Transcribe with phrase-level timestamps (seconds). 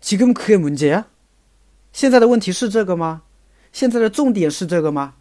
[0.00, 1.04] 지금그게문제 야？
[1.92, 3.22] 现在的问题是这个吗？
[3.72, 5.14] 现在的重点是这个吗？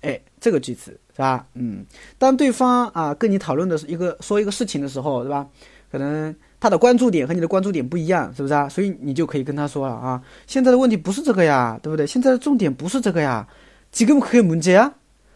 [0.00, 1.46] 哎，这个句子是吧？
[1.54, 1.84] 嗯，
[2.18, 5.46] 当对方啊跟你讨论的是一个说一个事情的时候，对吧？
[5.90, 6.32] 可能。
[6.60, 8.66] 他的关注点和你的关注点不一样，是不是啊？
[8.66, 12.06] 所以你就可以跟他说了啊，现在的问题不是这个呀，对不对？
[12.06, 13.46] 现在的重点不是这个呀，
[13.92, 14.92] 지금그게문제 야？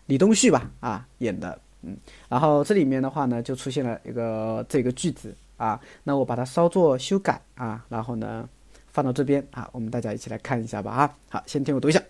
[0.05, 1.97] 李东旭吧啊演的，嗯，
[2.29, 8.47] 然后这里面的话呢就出现了一个这个句子啊，那我把它稍作修改啊，然后呢
[8.92, 12.03] 放到这边啊，我们大家一起来看一下吧啊，好，先听我读一下。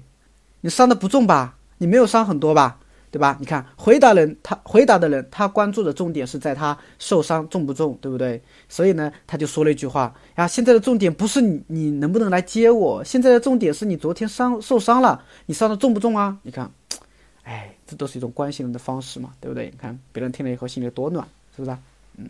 [0.61, 1.55] 你伤的不重吧？
[1.77, 2.79] 你没有伤很多吧？
[3.13, 3.35] 对吧？
[3.39, 8.39] 你看回答人，他回答的人，他关注的重点是在他受伤重不重，对不对？
[8.67, 16.37] 所以呢，他就说了一句话呀：现在的重点不是你你能不能来接我，现在的重点是你昨天伤受伤了，你伤的重不重啊？
[16.43, 16.71] 你看。
[17.43, 19.71] 哎，这都是一种关心人的方式嘛，对不对？
[19.71, 21.75] 你看别人听了以后心里多暖，是不是？
[22.17, 22.29] 嗯，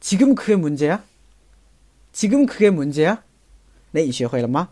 [0.00, 1.02] 지금 그게 문제야?
[2.12, 3.22] 지금 그게 문제야?
[3.92, 4.68] 네, 你学会了吗？